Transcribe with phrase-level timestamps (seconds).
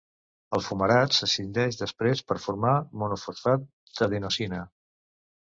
[0.57, 3.69] El fumarat s'escindeix després per formar monofosfat
[4.01, 4.65] d'adenosina.